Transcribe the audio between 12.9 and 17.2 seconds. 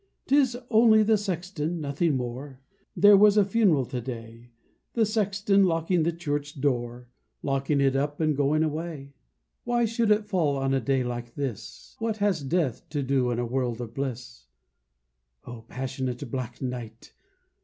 do in a world of bliss? O passionate black night!